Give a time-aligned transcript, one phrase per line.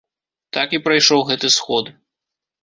[0.55, 1.93] Так і прайшоў гэты сход.